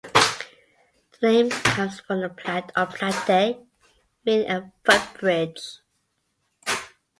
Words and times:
The 1.19 1.31
name 1.31 1.51
comes 1.51 1.99
from 1.99 2.27
"plat" 2.33 2.71
or 2.75 2.87
"platte" 2.87 3.63
meaning 4.25 4.49
a 4.49 4.73
foot-bridge. 4.83 5.77